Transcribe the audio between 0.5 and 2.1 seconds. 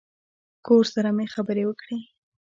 کور سره مې خبرې وکړې.